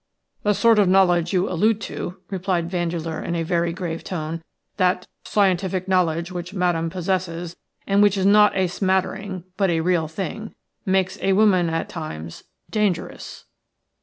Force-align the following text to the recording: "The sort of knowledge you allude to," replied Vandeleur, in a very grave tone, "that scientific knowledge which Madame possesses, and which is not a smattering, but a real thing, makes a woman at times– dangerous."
"The 0.41 0.55
sort 0.55 0.79
of 0.79 0.87
knowledge 0.89 1.31
you 1.31 1.47
allude 1.47 1.79
to," 1.81 2.17
replied 2.31 2.71
Vandeleur, 2.71 3.19
in 3.19 3.35
a 3.35 3.43
very 3.43 3.71
grave 3.71 4.03
tone, 4.03 4.41
"that 4.77 5.05
scientific 5.25 5.87
knowledge 5.87 6.31
which 6.31 6.55
Madame 6.55 6.89
possesses, 6.89 7.55
and 7.85 8.01
which 8.01 8.17
is 8.17 8.25
not 8.25 8.57
a 8.57 8.65
smattering, 8.65 9.43
but 9.57 9.69
a 9.69 9.81
real 9.81 10.07
thing, 10.07 10.55
makes 10.87 11.19
a 11.21 11.33
woman 11.33 11.69
at 11.69 11.87
times– 11.87 12.45
dangerous." 12.71 13.45